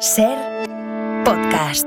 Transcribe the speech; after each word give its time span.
Ser 0.00 0.36
podcast. 1.24 1.86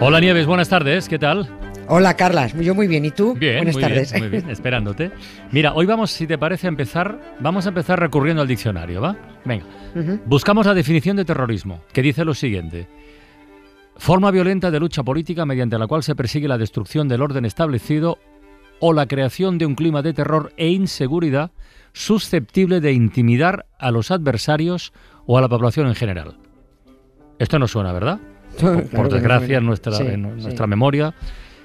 Hola 0.00 0.20
Nieves, 0.20 0.46
buenas 0.46 0.68
tardes, 0.68 1.08
¿qué 1.08 1.18
tal? 1.18 1.48
Hola 1.88 2.14
Carlas, 2.14 2.54
yo 2.54 2.74
muy 2.74 2.86
bien, 2.86 3.04
¿y 3.04 3.10
tú? 3.10 3.34
Bien, 3.34 3.56
Buenas 3.56 3.74
muy 3.74 3.82
tardes. 3.82 4.12
bien, 4.12 4.22
muy 4.24 4.30
bien, 4.30 4.50
esperándote. 4.50 5.10
Mira, 5.50 5.74
hoy 5.74 5.86
vamos, 5.86 6.10
si 6.10 6.26
te 6.26 6.38
parece, 6.38 6.66
a 6.66 6.68
empezar, 6.68 7.18
vamos 7.40 7.66
a 7.66 7.70
empezar 7.70 8.00
recurriendo 8.00 8.42
al 8.42 8.48
diccionario, 8.48 9.00
¿va? 9.00 9.16
Venga. 9.44 9.64
Buscamos 10.26 10.66
la 10.66 10.74
definición 10.74 11.16
de 11.16 11.24
terrorismo, 11.24 11.82
que 11.92 12.02
dice 12.02 12.24
lo 12.24 12.34
siguiente. 12.34 12.86
Forma 13.96 14.30
violenta 14.30 14.70
de 14.70 14.80
lucha 14.80 15.02
política 15.02 15.46
mediante 15.46 15.78
la 15.78 15.86
cual 15.86 16.02
se 16.02 16.14
persigue 16.16 16.48
la 16.48 16.58
destrucción 16.58 17.08
del 17.08 17.22
orden 17.22 17.44
establecido 17.44 18.18
o 18.80 18.92
la 18.92 19.06
creación 19.06 19.56
de 19.56 19.66
un 19.66 19.74
clima 19.76 20.02
de 20.02 20.12
terror 20.12 20.52
e 20.56 20.68
inseguridad 20.68 21.52
susceptible 21.92 22.80
de 22.80 22.92
intimidar 22.92 23.66
a 23.78 23.90
los 23.92 24.10
adversarios 24.10 24.92
o 25.26 25.38
a 25.38 25.40
la 25.40 25.48
población 25.48 25.86
en 25.86 25.94
general. 25.94 26.36
Esto 27.38 27.58
no 27.58 27.68
suena, 27.68 27.92
¿verdad? 27.92 28.18
Por, 28.60 28.88
Claro 28.88 29.08
desgracia, 29.08 29.58
en 29.58 29.64
no. 29.64 29.68
nuestra, 29.68 29.92
Sí, 29.92 30.02
en 30.06 30.22
sí. 30.38 30.42
nuestra 30.42 30.66
memoria, 30.66 31.14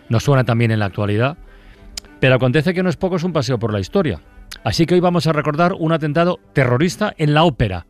nos 0.07 0.23
suena 0.23 0.43
también 0.43 0.71
en 0.71 0.79
la 0.79 0.85
actualidad. 0.85 1.37
Pero 2.19 2.35
acontece 2.35 2.73
que 2.73 2.83
no 2.83 2.89
es 2.89 2.97
poco, 2.97 3.15
es 3.15 3.23
un 3.23 3.33
paseo 3.33 3.57
por 3.59 3.73
la 3.73 3.79
historia. 3.79 4.21
Así 4.63 4.85
que 4.85 4.93
hoy 4.93 4.99
vamos 4.99 5.25
a 5.27 5.33
recordar 5.33 5.73
un 5.73 5.91
atentado 5.91 6.39
terrorista 6.53 7.13
en 7.17 7.33
la 7.33 7.43
ópera, 7.43 7.85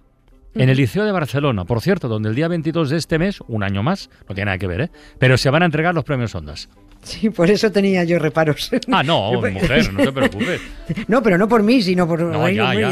en 0.56 0.70
el 0.70 0.78
Liceo 0.78 1.06
de 1.06 1.12
Barcelona, 1.12 1.66
por 1.66 1.82
cierto, 1.82 2.08
donde 2.08 2.30
el 2.30 2.36
día 2.36 2.48
22 2.48 2.90
de 2.90 2.98
este 2.98 3.20
mes, 3.20 3.40
un 3.48 3.64
año 3.64 3.84
más, 3.84 4.10
no 4.28 4.36
tiene 4.36 4.46
nada 4.46 4.58
que 4.58 4.68
ver, 4.68 4.82
¿eh? 4.82 4.90
pero 5.18 5.38
se 5.38 5.50
van 5.50 5.62
a 5.64 5.66
entregar 5.66 5.94
los 5.94 6.04
premios 6.04 6.34
Ondas. 6.36 6.70
Sí, 7.02 7.30
por 7.30 7.50
eso 7.50 7.72
tenía 7.72 8.04
yo 8.04 8.20
reparos. 8.20 8.70
Ah, 8.92 9.04
no, 9.04 9.32
mujer, 9.42 9.94
no 9.94 10.04
te 10.04 10.12
preocupes. 10.12 10.60
No, 11.08 11.24
pero 11.24 11.38
no 11.38 11.48
por 11.48 11.64
mí, 11.64 11.82
sino 11.82 12.06
por... 12.08 12.20
No, 12.22 12.44
hay, 12.46 12.56
ya, 12.56 12.70
hay- 12.72 12.82
ya. 12.82 12.88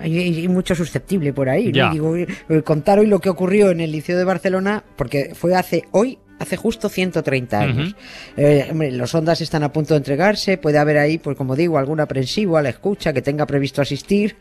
hay- 0.00 0.18
hay 0.38 0.48
mucho 0.48 0.74
susceptible 0.76 1.32
por 1.32 1.48
ahí. 1.48 1.72
¿no? 1.72 1.90
Digo, 1.90 2.16
eh, 2.16 2.26
contar 2.64 2.98
hoy 3.00 3.06
lo 3.06 3.18
que 3.18 3.30
ocurrió 3.30 3.70
en 3.70 3.80
el 3.80 3.90
Liceo 3.90 4.16
de 4.16 4.24
Barcelona, 4.24 4.84
porque 4.96 5.32
fue 5.34 5.56
hace 5.56 5.82
hoy, 5.90 6.18
hace 6.38 6.56
justo 6.56 6.88
130 6.88 7.58
años. 7.60 7.96
Eh, 8.36 8.68
hombre, 8.70 8.92
los 8.92 9.12
ondas 9.14 9.40
están 9.40 9.64
a 9.64 9.72
punto 9.72 9.94
de 9.94 9.98
entregarse, 9.98 10.56
puede 10.56 10.78
haber 10.78 10.98
ahí, 10.98 11.18
pues 11.18 11.36
como 11.36 11.56
digo, 11.56 11.78
algún 11.78 11.98
aprensivo 11.98 12.58
a 12.58 12.62
la 12.62 12.68
escucha 12.68 13.12
que 13.12 13.22
tenga 13.22 13.44
previsto 13.44 13.82
asistir 13.82 14.36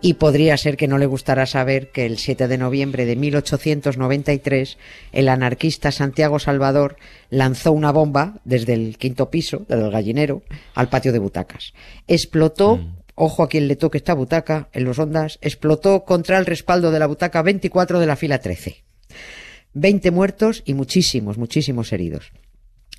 y 0.00 0.14
podría 0.14 0.56
ser 0.56 0.76
que 0.76 0.88
no 0.88 0.98
le 0.98 1.06
gustara 1.06 1.46
saber 1.46 1.90
que 1.90 2.06
el 2.06 2.18
7 2.18 2.48
de 2.48 2.58
noviembre 2.58 3.04
de 3.04 3.16
1893 3.16 4.78
el 5.12 5.28
anarquista 5.28 5.90
Santiago 5.90 6.38
Salvador 6.38 6.96
lanzó 7.30 7.72
una 7.72 7.90
bomba 7.90 8.40
desde 8.44 8.74
el 8.74 8.98
quinto 8.98 9.30
piso, 9.30 9.64
desde 9.68 9.84
el 9.84 9.90
gallinero, 9.90 10.42
al 10.74 10.88
patio 10.88 11.12
de 11.12 11.18
butacas. 11.18 11.74
Explotó 12.06 12.80
Ojo 13.20 13.42
a 13.42 13.48
quien 13.48 13.66
le 13.66 13.74
toque 13.74 13.98
esta 13.98 14.14
butaca, 14.14 14.68
en 14.72 14.84
los 14.84 15.00
ondas, 15.00 15.40
explotó 15.42 16.04
contra 16.04 16.38
el 16.38 16.46
respaldo 16.46 16.92
de 16.92 17.00
la 17.00 17.08
butaca 17.08 17.42
24 17.42 17.98
de 17.98 18.06
la 18.06 18.14
fila 18.14 18.38
13. 18.38 18.84
20 19.72 20.10
muertos 20.12 20.62
y 20.64 20.74
muchísimos, 20.74 21.36
muchísimos 21.36 21.92
heridos. 21.92 22.30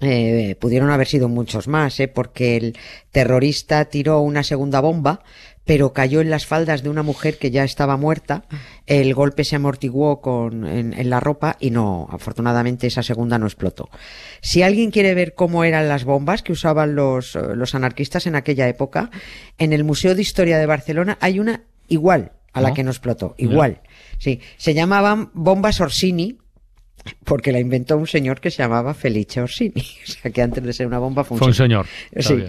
Eh, 0.01 0.57
pudieron 0.59 0.89
haber 0.89 1.07
sido 1.07 1.29
muchos 1.29 1.69
más, 1.69 2.01
¿eh? 2.01 2.09
porque 2.09 2.57
el 2.57 2.77
terrorista 3.11 3.85
tiró 3.85 4.19
una 4.19 4.43
segunda 4.43 4.81
bomba, 4.81 5.23
pero 5.69 5.93
cayó 5.93 6.19
en 6.21 6.31
las 6.31 6.47
faldas 6.47 6.81
de 6.81 6.89
una 6.89 7.03
mujer 7.03 7.37
que 7.37 7.51
ya 7.51 7.63
estaba 7.63 7.95
muerta. 7.95 8.43
El 8.87 9.13
golpe 9.13 9.43
se 9.43 9.55
amortiguó 9.55 10.19
con, 10.19 10.65
en, 10.65 10.95
en 10.95 11.11
la 11.11 11.19
ropa 11.19 11.57
y 11.59 11.69
no, 11.69 12.07
afortunadamente 12.09 12.87
esa 12.87 13.03
segunda 13.03 13.37
no 13.37 13.45
explotó. 13.45 13.87
Si 14.41 14.63
alguien 14.63 14.89
quiere 14.89 15.13
ver 15.13 15.35
cómo 15.35 15.63
eran 15.63 15.87
las 15.87 16.05
bombas 16.05 16.41
que 16.41 16.53
usaban 16.53 16.95
los, 16.95 17.35
eh, 17.35 17.53
los 17.53 17.75
anarquistas 17.75 18.25
en 18.25 18.33
aquella 18.33 18.67
época, 18.67 19.11
en 19.59 19.71
el 19.71 19.83
Museo 19.83 20.15
de 20.15 20.23
Historia 20.23 20.57
de 20.57 20.65
Barcelona 20.65 21.19
hay 21.21 21.39
una 21.39 21.61
igual 21.87 22.31
a 22.51 22.61
la 22.61 22.69
¿No? 22.69 22.73
que 22.73 22.83
no 22.83 22.89
explotó, 22.89 23.35
igual. 23.37 23.81
Sí, 24.17 24.41
se 24.57 24.73
llamaban 24.73 25.29
bombas 25.35 25.81
Orsini, 25.81 26.39
porque 27.23 27.51
la 27.51 27.59
inventó 27.59 27.97
un 27.97 28.07
señor 28.07 28.39
que 28.41 28.51
se 28.51 28.57
llamaba 28.63 28.93
Felice 28.93 29.41
Orsini. 29.41 29.73
O 30.07 30.11
sea 30.11 30.31
que 30.31 30.41
antes 30.41 30.63
de 30.63 30.73
ser 30.73 30.87
una 30.87 30.99
bomba 30.99 31.23
fue 31.23 31.35
un, 31.35 31.39
Fue 31.39 31.47
un 31.47 31.53
señor. 31.53 31.85
Sí. 32.17 32.43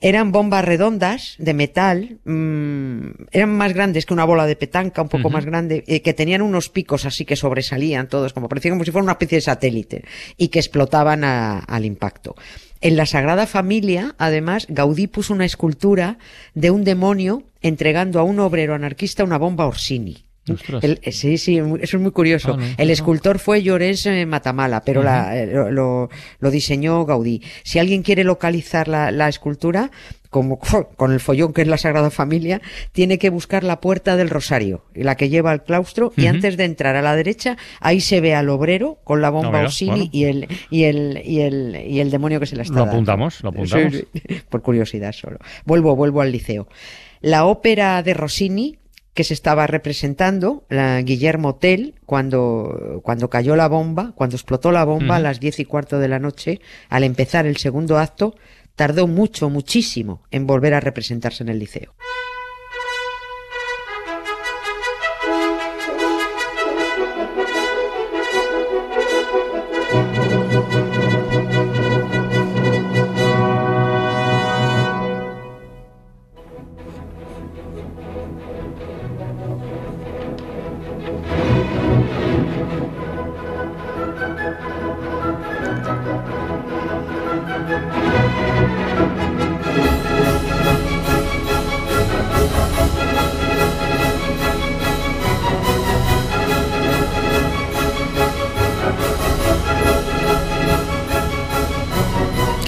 Eran 0.00 0.32
bombas 0.32 0.64
redondas 0.64 1.36
de 1.38 1.54
metal, 1.54 2.18
mm, 2.24 3.26
eran 3.30 3.50
más 3.56 3.72
grandes 3.74 4.06
que 4.06 4.14
una 4.14 4.24
bola 4.24 4.46
de 4.46 4.56
petanca, 4.56 5.02
un 5.02 5.08
poco 5.08 5.30
más 5.30 5.44
grande, 5.44 5.84
eh, 5.86 6.02
que 6.02 6.14
tenían 6.14 6.42
unos 6.42 6.68
picos 6.68 7.04
así 7.04 7.24
que 7.24 7.36
sobresalían 7.36 8.08
todos, 8.08 8.32
como 8.32 8.48
parecían 8.48 8.74
como 8.74 8.84
si 8.84 8.90
fuera 8.90 9.04
una 9.04 9.12
especie 9.12 9.36
de 9.38 9.42
satélite, 9.42 10.04
y 10.36 10.48
que 10.48 10.58
explotaban 10.58 11.22
a- 11.24 11.58
al 11.60 11.84
impacto. 11.84 12.34
En 12.80 12.96
la 12.96 13.06
Sagrada 13.06 13.46
Familia, 13.46 14.14
además, 14.18 14.66
Gaudí 14.68 15.06
puso 15.06 15.32
una 15.32 15.44
escultura 15.44 16.18
de 16.54 16.70
un 16.70 16.84
demonio 16.84 17.44
entregando 17.60 18.18
a 18.20 18.22
un 18.22 18.38
obrero 18.40 18.74
anarquista 18.74 19.24
una 19.24 19.38
bomba 19.38 19.66
Orsini. 19.66 20.24
El- 20.82 20.98
eh, 21.02 21.12
sí, 21.12 21.38
sí, 21.38 21.58
eso 21.80 21.96
es 21.96 22.02
muy 22.02 22.12
curioso. 22.12 22.54
Ah, 22.54 22.56
no, 22.56 22.66
el 22.76 22.86
no. 22.88 22.92
escultor 22.92 23.38
fue 23.38 23.62
Llorens 23.62 24.06
eh, 24.06 24.26
Matamala, 24.26 24.82
pero 24.82 25.02
eh, 25.02 25.46
lo, 25.52 25.70
lo- 25.70 26.08
lo 26.40 26.50
diseñó 26.50 27.04
Gaudí. 27.04 27.42
Si 27.64 27.78
alguien 27.78 28.02
quiere 28.02 28.24
localizar 28.24 28.88
la, 28.88 29.10
la 29.10 29.28
escultura, 29.28 29.90
como 30.30 30.58
con 30.96 31.12
el 31.12 31.20
follón 31.20 31.52
que 31.54 31.62
es 31.62 31.68
la 31.68 31.78
Sagrada 31.78 32.10
Familia, 32.10 32.60
tiene 32.92 33.18
que 33.18 33.30
buscar 33.30 33.64
la 33.64 33.80
puerta 33.80 34.16
del 34.16 34.28
Rosario, 34.28 34.84
la 34.94 35.16
que 35.16 35.28
lleva 35.30 35.50
al 35.52 35.64
claustro, 35.64 36.12
y 36.16 36.26
antes 36.26 36.56
de 36.56 36.64
entrar 36.64 36.96
a 36.96 37.02
la 37.02 37.16
derecha, 37.16 37.56
ahí 37.80 38.00
se 38.00 38.20
ve 38.20 38.34
al 38.34 38.48
obrero 38.50 38.98
con 39.04 39.22
la 39.22 39.30
bomba 39.30 39.48
No, 39.50 39.56
mira, 39.58 39.64
Orsini 39.66 39.90
bueno. 39.90 40.10
y, 40.12 40.24
el, 40.24 40.48
y, 40.70 40.84
el, 40.84 41.22
y, 41.24 41.40
el, 41.40 41.82
y 41.88 42.00
el 42.00 42.10
demonio 42.10 42.40
que 42.40 42.46
se 42.46 42.56
la 42.56 42.62
está 42.62 42.74
Lo 42.74 42.80
dando. 42.80 42.92
apuntamos, 42.92 43.42
lo 43.42 43.48
apuntamos. 43.50 43.94
Sí, 43.94 44.06
por 44.50 44.60
curiosidad 44.62 45.12
solo. 45.12 45.38
Vuelvo, 45.64 45.96
vuelvo 45.96 46.20
al 46.20 46.30
liceo. 46.30 46.68
La 47.20 47.46
ópera 47.46 48.02
de 48.02 48.14
Rossini 48.14 48.78
que 49.18 49.24
se 49.24 49.34
estaba 49.34 49.66
representando, 49.66 50.64
la 50.68 51.02
Guillermo 51.02 51.56
Tell, 51.56 51.96
cuando, 52.06 53.00
cuando 53.02 53.28
cayó 53.28 53.56
la 53.56 53.66
bomba, 53.66 54.12
cuando 54.14 54.36
explotó 54.36 54.70
la 54.70 54.84
bomba 54.84 55.16
a 55.16 55.18
las 55.18 55.40
diez 55.40 55.58
y 55.58 55.64
cuarto 55.64 55.98
de 55.98 56.06
la 56.06 56.20
noche, 56.20 56.60
al 56.88 57.02
empezar 57.02 57.44
el 57.44 57.56
segundo 57.56 57.98
acto, 57.98 58.36
tardó 58.76 59.08
mucho, 59.08 59.50
muchísimo 59.50 60.22
en 60.30 60.46
volver 60.46 60.72
a 60.72 60.78
representarse 60.78 61.42
en 61.42 61.48
el 61.48 61.58
liceo. 61.58 61.96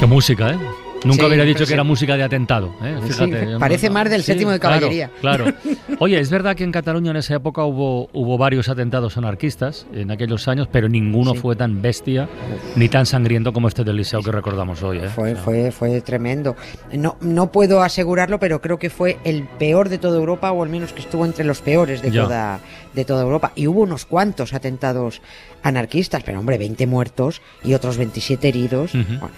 Qué 0.01 0.07
música, 0.07 0.51
¿eh? 0.53 0.59
Nunca 1.03 1.23
Sí, 1.23 1.27
hubiera 1.29 1.45
dicho 1.45 1.65
que 1.65 1.73
era 1.73 1.83
música 1.83 2.15
de 2.15 2.23
atentado, 2.23 2.75
¿eh? 2.83 2.95
Sí, 3.07 3.13
Fíjate. 3.13 3.47
no- 3.47 3.59
parece 3.59 3.89
más 3.89 4.11
del 4.11 4.23
séptimo 4.23 4.51
de 4.51 4.61
caballería. 4.61 5.11
Claro, 5.21 5.47
Oye, 5.99 6.19
es 6.21 6.31
verdad 6.31 6.55
que 6.57 6.65
en 6.65 6.73
Cataluña 6.73 7.11
en 7.11 7.17
esa 7.19 7.35
época 7.37 7.65
hubo, 7.65 8.09
hubo 8.13 8.37
varios 8.39 8.69
atentados 8.69 9.17
anarquistas 9.17 9.87
en 9.95 10.11
aquellos 10.11 10.47
años, 10.49 10.69
pero 10.71 10.89
ninguno 10.91 11.35
fue 11.35 11.57
tan 11.57 11.81
bestia 11.81 12.29
ni 12.77 12.89
tan 12.91 13.07
sangriento 13.07 13.53
como 13.55 13.69
este 13.69 13.83
del 13.85 13.97
Liceo 13.97 14.23
que 14.23 14.31
recordamos 14.31 14.83
hoy, 14.83 14.99
¿eh? 14.99 15.09
Fue, 15.09 15.35
fue, 15.37 15.71
fue 15.71 16.01
tremendo. 16.03 16.55
No, 16.93 17.17
no 17.23 17.51
puedo 17.51 17.83
asegurarlo, 17.83 18.39
pero 18.39 18.61
creo 18.61 18.79
que 18.79 18.91
fue 18.91 19.19
el 19.25 19.45
peor 19.59 19.89
de 19.89 19.97
toda 19.99 20.19
Europa, 20.19 20.53
o 20.53 20.63
al 20.63 20.69
menos 20.69 20.93
que 20.93 21.01
estuvo 21.01 21.25
entre 21.25 21.45
los 21.45 21.61
peores 21.63 22.03
de, 22.03 22.11
Ya. 22.11 22.25
toda, 22.25 22.61
de 22.95 23.05
toda 23.07 23.23
Europa. 23.23 23.53
Y 23.55 23.67
hubo 23.69 23.81
unos 23.83 24.05
cuantos 24.05 24.53
atentados 24.55 25.23
anarquistas, 25.63 26.23
pero 26.25 26.41
hombre, 26.41 26.57
20 26.59 26.87
muertos 26.87 27.41
y 27.65 27.73
otros 27.75 27.97
27 27.97 28.49
heridos. 28.49 28.93
Bueno, 28.93 29.31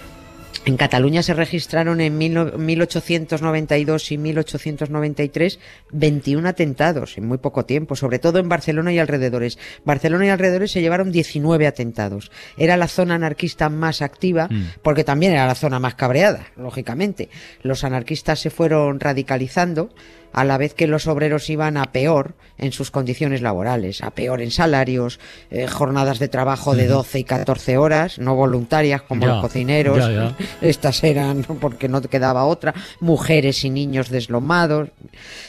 En 0.65 0.77
Cataluña 0.77 1.23
se 1.23 1.33
registraron 1.33 1.99
en 1.99 2.17
1892 2.17 4.11
y 4.13 4.17
1893 4.17 5.59
21 5.91 6.47
atentados 6.47 7.17
en 7.17 7.27
muy 7.27 7.37
poco 7.37 7.65
tiempo, 7.65 7.97
sobre 7.97 8.17
todo 8.17 8.39
en 8.39 8.47
Barcelona 8.47 8.93
y 8.93 8.99
alrededores. 8.99 9.59
Barcelona 9.83 10.27
y 10.27 10.29
alrededores 10.29 10.71
se 10.71 10.79
llevaron 10.79 11.11
19 11.11 11.67
atentados. 11.67 12.31
Era 12.57 12.77
la 12.77 12.87
zona 12.87 13.15
anarquista 13.15 13.67
más 13.67 14.01
activa 14.01 14.47
mm. 14.49 14.63
porque 14.81 15.03
también 15.03 15.33
era 15.33 15.47
la 15.47 15.55
zona 15.55 15.79
más 15.79 15.95
cabreada, 15.95 16.47
lógicamente. 16.55 17.27
Los 17.61 17.83
anarquistas 17.83 18.39
se 18.39 18.49
fueron 18.49 19.01
radicalizando 19.01 19.89
a 20.33 20.43
la 20.43 20.57
vez 20.57 20.73
que 20.73 20.87
los 20.87 21.07
obreros 21.07 21.49
iban 21.49 21.77
a 21.77 21.91
peor 21.91 22.35
en 22.57 22.71
sus 22.71 22.91
condiciones 22.91 23.41
laborales, 23.41 24.03
a 24.03 24.11
peor 24.11 24.41
en 24.41 24.51
salarios, 24.51 25.19
eh, 25.49 25.67
jornadas 25.67 26.19
de 26.19 26.27
trabajo 26.27 26.75
de 26.75 26.87
12 26.87 27.19
y 27.19 27.23
14 27.23 27.77
horas, 27.77 28.19
no 28.19 28.35
voluntarias 28.35 29.01
como 29.01 29.25
los 29.25 29.41
cocineros, 29.41 30.03
estas 30.61 31.03
eran 31.03 31.43
porque 31.43 31.87
no 31.87 32.01
quedaba 32.01 32.45
otra, 32.45 32.73
mujeres 32.99 33.63
y 33.63 33.69
niños 33.69 34.09
deslomados. 34.09 34.89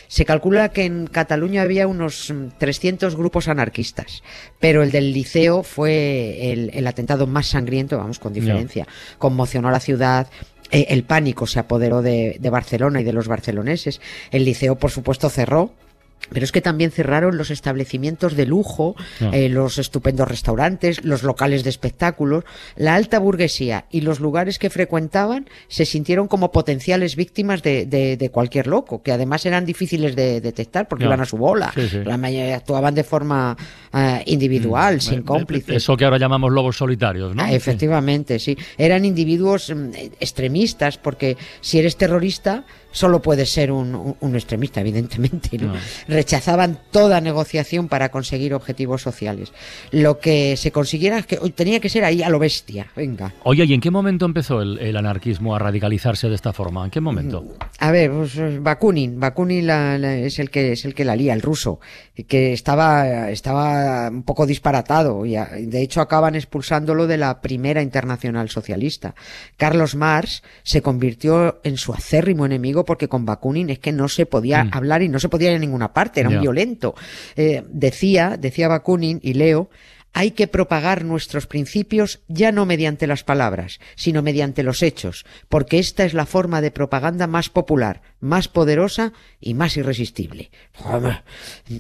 Se 0.09 0.25
calcula 0.25 0.69
que 0.69 0.85
en 0.85 1.07
Cataluña 1.07 1.63
había 1.63 1.87
unos 1.87 2.33
300 2.59 3.17
grupos 3.17 3.49
anarquistas, 3.49 4.23
pero 4.61 4.83
el 4.83 4.91
del 4.91 5.13
liceo 5.13 5.63
fue 5.63 6.53
el, 6.53 6.87
atentado 6.87 7.27
más 7.27 7.49
sangriento, 7.49 7.99
vamos, 7.99 8.19
con 8.19 8.33
diferencia. 8.33 8.87
Conmocionó 9.19 9.69
a 9.69 9.73
la 9.73 9.81
ciudad, 9.81 10.29
eh, 10.75 10.87
el 10.91 11.05
pánico 11.05 11.47
se 11.47 11.61
apoderó 11.61 12.03
de, 12.03 12.37
de 12.41 12.51
Barcelona 12.51 13.01
y 13.01 13.05
de 13.05 13.13
los 13.13 13.29
barceloneses. 13.29 14.01
El 14.33 14.45
liceo, 14.45 14.77
por 14.77 14.91
supuesto, 14.91 15.31
cerró 15.31 15.73
pero 16.35 16.45
es 16.45 16.53
que 16.53 16.61
también 16.61 16.91
cerraron 16.91 17.39
los 17.39 17.51
establecimientos 17.51 18.37
de 18.37 18.45
lujo, 18.45 18.97
ah. 19.21 19.31
eh, 19.33 19.49
los 19.49 19.79
estupendos 19.79 20.29
restaurantes, 20.29 21.05
los 21.05 21.23
locales 21.23 21.65
de 21.65 21.71
espectáculos. 21.71 22.45
La 22.77 22.97
alta 22.97 23.19
burguesía 23.19 23.87
y 23.91 24.03
los 24.03 24.21
lugares 24.21 24.59
que 24.59 24.69
frecuentaban 24.69 25.49
se 25.69 25.87
sintieron 25.87 26.29
como 26.29 26.53
potenciales 26.53 27.17
víctimas 27.17 27.63
de, 27.63 27.87
de, 27.87 28.31
cualquier 28.31 28.67
loco, 28.67 29.03
que 29.03 29.13
además 29.13 29.47
eran 29.47 29.65
difíciles 29.65 30.17
de 30.17 30.41
detectar 30.41 30.89
porque 30.89 31.05
iban 31.05 31.21
a 31.21 31.25
su 31.25 31.37
bola. 31.37 31.73
La 32.05 32.19
mayoría 32.19 32.57
actuaban 32.57 32.95
de 32.95 33.05
forma 33.05 33.57
eh, 33.93 34.23
individual, 34.27 34.97
mm. 34.97 35.01
sin 35.01 35.19
eh, 35.21 35.25
cómplices. 35.25 35.77
Eso 35.77 35.97
que 35.97 36.05
ahora 36.05 36.19
llamamos 36.19 36.53
lobos 36.53 36.77
solitarios, 36.77 37.35
¿no? 37.35 37.43
Ah, 37.43 37.53
efectivamente, 37.53 38.39
sí. 38.41 38.59
Eran 38.77 39.05
individuos 39.05 39.71
mm, 39.71 39.91
extremistas 40.19 40.99
porque 40.99 41.37
si 41.61 41.79
eres 41.79 41.97
terrorista 41.97 42.65
solo 42.95 43.21
puede 43.21 43.45
ser 43.45 43.71
un, 43.71 44.17
extremista, 44.35 44.81
evidentemente. 44.81 45.59
¿no? 45.59 45.75
Rechazaban 46.09 46.79
toda 46.91 47.21
negociación 47.21 47.89
para 47.89 48.09
conseguir 48.09 48.55
objetivos 48.55 49.03
sociales. 49.03 49.53
Lo 49.91 50.19
que 50.19 50.57
se 50.57 50.71
consiguiera 50.71 51.19
es 51.19 51.27
que 51.27 51.37
tenía 51.51 51.81
que 51.81 51.89
ser 51.91 52.05
ahí 52.05 52.23
a 52.23 52.31
lo 52.31 52.39
bestia. 52.39 52.87
Venga. 52.97 53.35
Oye, 53.43 53.65
¿y 53.65 53.75
en 53.75 53.81
qué 53.81 53.91
momento 53.91 54.25
empezó 54.25 54.63
el, 54.63 54.97
anarquismo 54.97 55.55
a 55.55 55.59
radicalizarse 55.59 56.29
de 56.29 56.37
esta 56.37 56.53
forma? 56.53 56.85
¿En 56.85 56.91
qué 56.91 57.01
momento? 57.01 57.45
A 57.81 57.91
ver, 57.91 58.13
pues, 58.13 58.37
eh, 58.37 58.59
Bakunin. 58.61 59.19
Bakunin 59.19 59.69
es 59.69 60.39
el 60.39 60.51
que 60.51 60.73
es 60.73 60.85
el 60.85 60.95
que 60.95 61.05
la 61.05 61.17
lía, 61.17 61.35
el 61.35 61.43
ruso, 61.43 61.81
que 62.29 62.53
estaba 62.53 63.31
estaba 63.31 64.09
un 64.09 64.23
poco 64.23 64.47
disparatado 64.47 65.27
y 65.27 65.35
de 65.35 65.83
hecho 65.83 66.01
acaban 66.01 66.37
expulsándolo 66.37 67.07
de 67.07 67.19
la 67.19 67.41
primera 67.41 67.83
internacional 67.83 68.49
socialista. 68.49 69.15
Carlos 69.57 69.97
Marx 69.97 70.43
se 70.63 70.81
convirtió 70.81 71.61
en 71.65 71.77
su 71.77 71.93
acérrimo 71.93 72.47
enemigo 72.47 72.84
porque 72.85 73.09
con 73.09 73.25
Bakunin 73.25 73.71
es 73.71 73.79
que 73.79 73.93
no 73.93 74.09
se 74.09 74.27
podía 74.27 74.65
mm. 74.65 74.71
hablar 74.73 75.03
y 75.03 75.09
no 75.09 75.19
se 75.19 75.29
podía 75.29 75.51
ir 75.51 75.57
a 75.57 75.61
ninguna 75.61 75.93
parte, 75.93 76.21
era 76.21 76.29
un 76.29 76.41
violento. 76.41 76.95
Eh, 77.37 77.63
decía, 77.69 78.37
decía 78.39 78.69
Bakunin, 78.69 79.21
y 79.23 79.35
leo, 79.35 79.71
hay 80.15 80.31
que 80.31 80.47
propagar 80.47 81.05
nuestros 81.05 81.47
principios 81.47 82.21
ya 82.29 82.53
no 82.53 82.67
mediante 82.67 83.09
las 83.09 83.25
palabras, 83.25 83.81
sino 83.97 84.23
mediante 84.23 84.63
los 84.63 84.83
hechos, 84.83 85.27
porque 85.49 85.81
esta 85.81 86.05
es 86.05 86.15
la 86.15 86.25
forma 86.25 86.61
de 86.61 86.71
propaganda 86.71 87.27
más 87.27 87.51
popular, 87.51 88.01
más 88.21 88.47
poderosa 88.47 89.13
y 89.41 89.55
más 89.55 89.77
irresistible. 89.77 90.51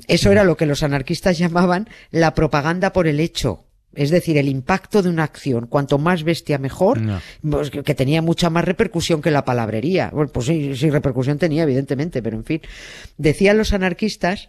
Eso 0.08 0.32
era 0.32 0.42
lo 0.42 0.56
que 0.56 0.66
los 0.66 0.82
anarquistas 0.82 1.38
llamaban 1.38 1.88
la 2.10 2.34
propaganda 2.34 2.92
por 2.92 3.06
el 3.06 3.20
hecho. 3.20 3.64
Es 3.96 4.10
decir, 4.10 4.36
el 4.38 4.48
impacto 4.48 5.02
de 5.02 5.08
una 5.08 5.24
acción, 5.24 5.66
cuanto 5.66 5.98
más 5.98 6.24
bestia 6.24 6.58
mejor, 6.58 7.00
pues, 7.48 7.70
que 7.70 7.94
tenía 7.94 8.22
mucha 8.22 8.50
más 8.50 8.64
repercusión 8.64 9.22
que 9.22 9.30
la 9.30 9.44
palabrería. 9.44 10.10
Bueno, 10.12 10.30
pues 10.32 10.46
sí, 10.46 10.76
sí, 10.76 10.90
repercusión 10.90 11.38
tenía, 11.38 11.62
evidentemente, 11.62 12.22
pero 12.22 12.36
en 12.36 12.44
fin. 12.44 12.60
Decían 13.16 13.58
los 13.58 13.72
anarquistas 13.72 14.48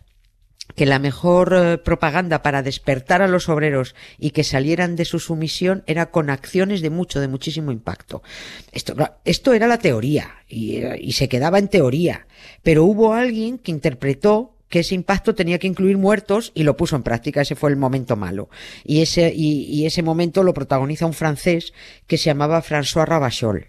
que 0.76 0.86
la 0.86 1.00
mejor 1.00 1.54
eh, 1.56 1.78
propaganda 1.78 2.42
para 2.42 2.64
despertar 2.64 3.22
a 3.22 3.28
los 3.28 3.50
obreros 3.50 3.96
y 4.18 4.32
que 4.32 4.44
salieran 4.44 4.96
de 4.96 5.06
su 5.06 5.20
sumisión 5.20 5.84
era 5.86 6.10
con 6.10 6.30
acciones 6.30 6.82
de 6.82 6.90
mucho, 6.90 7.20
de 7.20 7.28
muchísimo 7.28 7.72
impacto. 7.72 8.24
Esto, 8.72 8.96
esto 9.26 9.54
era 9.54 9.68
la 9.68 9.78
teoría 9.78 10.38
y, 10.48 10.78
eh, 10.78 10.98
y 11.00 11.14
se 11.14 11.30
quedaba 11.30 11.60
en 11.60 11.68
teoría, 11.68 12.28
pero 12.64 12.84
hubo 12.84 13.14
alguien 13.14 13.60
que 13.60 13.72
interpretó 13.72 14.55
que 14.76 14.82
ese 14.82 14.94
impacto 14.94 15.34
tenía 15.34 15.58
que 15.58 15.68
incluir 15.68 15.98
muertos 15.98 16.52
y 16.54 16.64
lo 16.64 16.76
puso 16.76 16.98
en 16.98 17.04
práctica. 17.04 17.40
Ese 17.40 17.56
fue 17.56 17.70
el 17.70 17.78
momento 17.78 18.18
malo. 18.18 18.50
Y 18.84 19.00
ese, 19.00 19.32
y, 19.34 19.86
ese 19.86 20.04
momento 20.04 20.44
lo 20.44 20.54
protagoniza 20.54 21.06
un 21.06 21.14
francés 21.14 21.72
que 22.08 22.18
se 22.18 22.26
llamaba 22.26 22.62
François 22.62 23.06
Ravachol. 23.06 23.68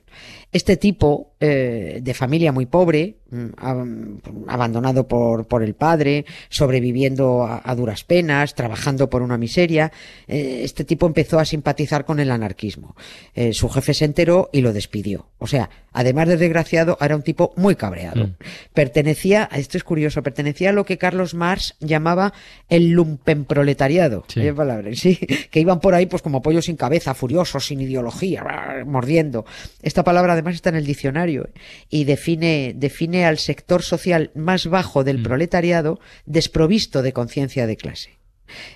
Este 0.53 0.77
tipo, 0.77 1.35
eh, 1.39 1.99
de 2.03 2.15
familia 2.15 2.51
muy 2.51 2.65
pobre, 2.65 3.17
mm, 3.31 4.47
abandonado 4.49 5.07
por, 5.07 5.47
por, 5.47 5.63
el 5.63 5.75
padre, 5.75 6.25
sobreviviendo 6.49 7.45
a, 7.45 7.75
duras 7.75 8.05
penas, 8.05 8.55
trabajando 8.55 9.11
por 9.11 9.21
una 9.21 9.37
miseria, 9.37 9.93
eh, 10.29 10.61
este 10.63 10.85
tipo 10.85 11.07
empezó 11.07 11.39
a 11.39 11.45
simpatizar 11.45 12.07
con 12.07 12.21
el 12.21 12.31
anarquismo. 12.31 12.97
Eh, 13.35 13.53
su 13.53 13.69
jefe 13.69 13.93
se 13.93 14.07
enteró 14.07 14.49
y 14.51 14.63
lo 14.63 14.73
despidió. 14.73 15.27
O 15.39 15.47
sea, 15.47 15.69
además 15.93 16.29
de 16.29 16.39
desgraciado, 16.39 16.97
era 17.03 17.17
un 17.17 17.23
tipo 17.23 17.53
muy 17.57 17.75
cabreado. 17.75 18.29
Mm. 18.29 18.37
Pertenecía, 18.73 19.51
esto 19.53 19.77
es 19.77 19.85
curioso, 19.85 20.23
pertenecía 20.23 20.71
a 20.71 20.73
lo 20.73 20.87
que 20.87 20.97
Carlos 20.97 21.35
Marx 21.35 21.75
llamaba 21.81 22.33
el 22.71 22.93
lumpenproletariado. 22.93 24.25
Sí. 24.29 24.41
Palabras, 24.53 24.99
sí, 24.99 25.17
que 25.51 25.61
iban 25.61 25.81
por 25.81 25.95
ahí 25.95 26.07
pues 26.07 26.23
como 26.23 26.41
pollos 26.41 26.65
sin 26.65 26.77
cabeza, 26.77 27.13
furiosos, 27.13 27.67
sin 27.67 27.81
ideología, 27.83 28.43
mordiendo. 28.87 29.45
Esta 29.83 30.03
palabra 30.07 30.35
además 30.35 30.55
está 30.55 30.69
en 30.69 30.77
el 30.77 30.87
diccionario 30.87 31.51
y 31.91 32.05
define, 32.05 32.73
define 32.77 33.27
al 33.27 33.39
sector 33.39 33.83
social 33.83 34.31
más 34.37 34.69
bajo 34.69 35.03
del 35.03 35.19
mm. 35.19 35.23
proletariado 35.25 35.99
desprovisto 36.27 37.03
de 37.03 37.13
conciencia 37.13 37.67
de 37.67 37.77
clase. 37.77 38.11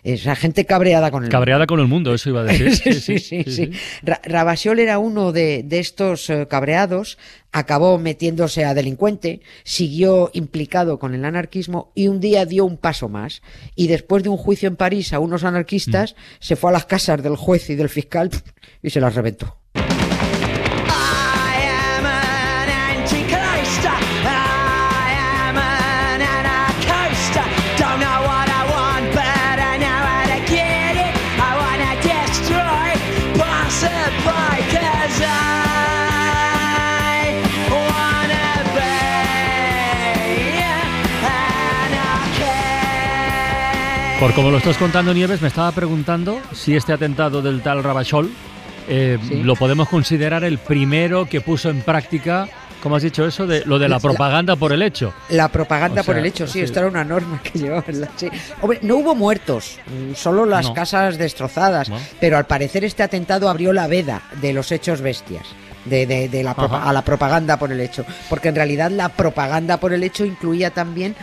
Es 0.02 0.24
la 0.24 0.34
gente 0.34 0.66
cabreada 0.66 1.12
con 1.12 1.22
el 1.22 1.30
cabreada 1.30 1.68
con 1.68 1.78
el 1.78 1.86
mundo, 1.86 2.12
eso 2.12 2.30
iba 2.30 2.40
a 2.40 2.44
decir. 2.44 2.74
sí, 3.00 3.20
sí, 3.20 3.44
sí. 3.44 3.70
Rabasiol 4.02 4.80
era 4.80 4.98
uno 4.98 5.30
de, 5.30 5.62
de 5.62 5.78
estos 5.78 6.28
eh, 6.30 6.48
cabreados, 6.50 7.16
acabó 7.52 7.96
metiéndose 7.96 8.64
a 8.64 8.74
delincuente, 8.74 9.40
siguió 9.62 10.32
implicado 10.32 10.98
con 10.98 11.14
el 11.14 11.24
anarquismo 11.24 11.92
y 11.94 12.08
un 12.08 12.18
día 12.18 12.44
dio 12.44 12.64
un 12.64 12.76
paso 12.76 13.08
más. 13.08 13.40
Y 13.76 13.86
después 13.86 14.24
de 14.24 14.30
un 14.30 14.36
juicio 14.36 14.66
en 14.66 14.74
París 14.74 15.12
a 15.12 15.20
unos 15.20 15.44
anarquistas, 15.44 16.14
mm. 16.14 16.16
se 16.40 16.56
fue 16.56 16.70
a 16.70 16.72
las 16.72 16.86
casas 16.86 17.22
del 17.22 17.36
juez 17.36 17.70
y 17.70 17.76
del 17.76 17.88
fiscal 17.88 18.30
y 18.82 18.90
se 18.90 19.00
las 19.00 19.14
reventó. 19.14 19.59
Por 44.20 44.34
como 44.34 44.50
lo 44.50 44.58
estás 44.58 44.76
contando, 44.76 45.14
Nieves, 45.14 45.40
me 45.40 45.48
estaba 45.48 45.72
preguntando 45.72 46.38
si 46.52 46.76
este 46.76 46.92
atentado 46.92 47.40
del 47.40 47.62
tal 47.62 47.82
Rabachol 47.82 48.30
eh, 48.86 49.18
lo 49.42 49.56
podemos 49.56 49.88
considerar 49.88 50.44
el 50.44 50.58
primero 50.58 51.24
que 51.24 51.40
puso 51.40 51.70
en 51.70 51.80
práctica 51.80 52.46
¿Cómo 52.82 52.96
has 52.96 53.02
dicho 53.02 53.26
eso? 53.26 53.46
De, 53.46 53.62
lo 53.66 53.78
de 53.78 53.88
la 53.88 53.98
propaganda 53.98 54.56
por 54.56 54.72
el 54.72 54.82
hecho. 54.82 55.12
La 55.28 55.48
propaganda 55.48 56.02
por 56.02 56.16
el 56.16 56.24
hecho, 56.24 56.46
sí, 56.46 56.60
esto 56.60 56.78
era 56.78 56.88
una 56.88 57.04
norma 57.04 57.40
que 57.42 57.58
llevaba. 57.58 57.84
Sí. 58.16 58.28
Hombre, 58.62 58.78
no 58.82 58.96
hubo 58.96 59.14
muertos, 59.14 59.78
solo 60.14 60.46
las 60.46 60.70
casas 60.70 61.18
destrozadas, 61.18 61.90
pero 62.20 62.38
al 62.38 62.46
parecer 62.46 62.84
este 62.84 63.02
atentado 63.02 63.48
abrió 63.48 63.72
la 63.72 63.86
veda 63.86 64.22
de 64.40 64.52
los 64.52 64.72
hechos 64.72 65.02
bestias. 65.02 65.46
De, 65.84 66.42
la 66.44 66.52
a 66.52 66.92
la 66.92 67.02
propaganda 67.02 67.58
por 67.58 67.72
el 67.72 67.80
hecho. 67.80 68.04
Porque 68.28 68.48
en 68.48 68.54
realidad 68.54 68.90
la 68.90 69.08
propaganda 69.08 69.78
por 69.78 69.92
el 69.92 70.02
hecho 70.02 70.24
incluía 70.24 70.70
también 70.70 71.16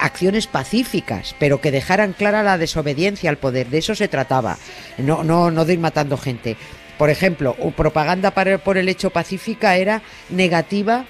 acciones 0.00 0.46
pacíficas, 0.46 1.36
pero 1.38 1.60
que 1.60 1.70
dejaran 1.70 2.12
clara 2.12 2.42
la 2.42 2.58
desobediencia 2.58 3.30
al 3.30 3.38
poder. 3.38 3.68
De 3.68 3.78
eso 3.78 3.94
se 3.94 4.08
trataba, 4.08 4.58
no, 4.98 5.22
no, 5.22 5.50
no 5.50 5.64
de 5.64 5.74
ir 5.74 5.78
matando 5.78 6.16
gente. 6.16 6.56
Por 6.98 7.10
ejemplo, 7.10 7.54
propaganda 7.76 8.32
para, 8.32 8.58
por 8.58 8.76
el 8.76 8.88
hecho 8.88 9.10
pacífica 9.10 9.76
era 9.76 10.02
negativa, 10.28 11.06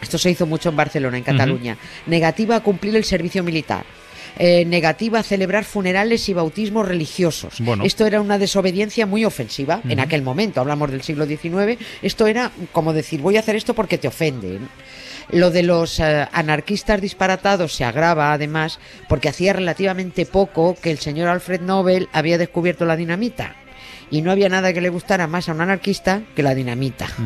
esto 0.00 0.18
se 0.18 0.30
hizo 0.30 0.46
mucho 0.46 0.70
en 0.70 0.76
Barcelona, 0.76 1.18
en 1.18 1.24
Cataluña, 1.24 1.76
negativa 2.06 2.56
a 2.56 2.62
cumplir 2.62 2.96
el 2.96 3.04
servicio 3.04 3.42
militar. 3.42 3.84
Eh, 4.38 4.64
negativa 4.64 5.20
a 5.20 5.22
celebrar 5.22 5.64
funerales 5.64 6.28
y 6.28 6.34
bautismos 6.34 6.86
religiosos. 6.86 7.54
Bueno. 7.60 7.84
Esto 7.84 8.06
era 8.06 8.20
una 8.20 8.38
desobediencia 8.38 9.06
muy 9.06 9.24
ofensiva 9.24 9.80
en 9.88 10.00
aquel 10.00 10.22
momento, 10.22 10.60
hablamos 10.60 10.90
del 10.90 11.02
siglo 11.02 11.26
XIX. 11.26 11.78
Esto 12.02 12.26
era 12.26 12.50
como 12.72 12.92
decir, 12.92 13.20
voy 13.20 13.36
a 13.36 13.40
hacer 13.40 13.56
esto 13.56 13.74
porque 13.74 13.98
te 13.98 14.08
ofende. 14.08 14.58
Lo 15.30 15.50
de 15.50 15.62
los 15.62 15.98
eh, 15.98 16.28
anarquistas 16.32 17.00
disparatados 17.00 17.74
se 17.74 17.84
agrava 17.84 18.32
además 18.32 18.78
porque 19.08 19.28
hacía 19.28 19.52
relativamente 19.52 20.26
poco 20.26 20.76
que 20.80 20.90
el 20.90 20.98
señor 20.98 21.28
Alfred 21.28 21.62
Nobel 21.62 22.08
había 22.12 22.38
descubierto 22.38 22.84
la 22.84 22.96
dinamita. 22.96 23.56
Y 24.10 24.22
no 24.22 24.30
había 24.30 24.48
nada 24.48 24.72
que 24.72 24.80
le 24.80 24.88
gustara 24.88 25.26
más 25.26 25.48
a 25.48 25.52
un 25.52 25.60
anarquista 25.60 26.22
que 26.34 26.42
la 26.42 26.54
dinamita. 26.54 27.08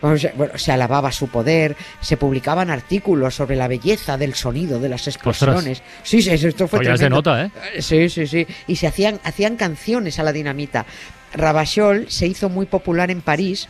O 0.00 0.16
sea, 0.18 0.32
bueno, 0.36 0.58
se 0.58 0.70
alababa 0.70 1.10
su 1.12 1.28
poder, 1.28 1.76
se 2.00 2.16
publicaban 2.16 2.70
artículos 2.70 3.34
sobre 3.34 3.56
la 3.56 3.68
belleza 3.68 4.18
del 4.18 4.34
sonido 4.34 4.78
de 4.78 4.88
las 4.88 5.08
explosiones. 5.08 5.82
Sí, 6.02 6.20
sí, 6.20 6.30
esto 6.30 6.68
fue 6.68 6.96
se 6.96 7.08
nota, 7.08 7.44
¿eh? 7.44 7.50
Sí, 7.80 8.08
sí, 8.08 8.26
sí. 8.26 8.46
Y 8.66 8.76
se 8.76 8.86
hacían, 8.86 9.20
hacían 9.24 9.56
canciones 9.56 10.18
a 10.18 10.22
la 10.22 10.32
dinamita. 10.32 10.84
Rabachol 11.32 12.06
se 12.10 12.26
hizo 12.26 12.48
muy 12.48 12.66
popular 12.66 13.10
en 13.10 13.20
París. 13.20 13.68